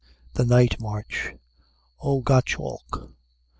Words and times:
THE 0.33 0.45
NIGHT 0.45 0.81
MARCH 0.81 1.35
O 2.01 2.21
GOTTSCHALK! 2.23 3.11